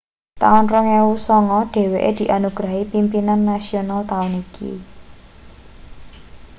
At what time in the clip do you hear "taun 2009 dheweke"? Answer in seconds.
0.41-2.09